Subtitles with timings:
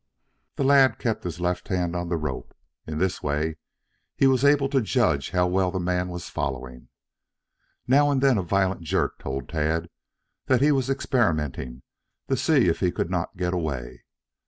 [0.55, 2.55] The lad kept his left hand on the rope.
[2.87, 3.57] In this way
[4.15, 6.89] he was able to judge how well the man was following.
[7.85, 9.91] Now and then a violent jerk told Tad
[10.47, 11.83] that he was experimenting
[12.29, 14.01] to see if he could not get away.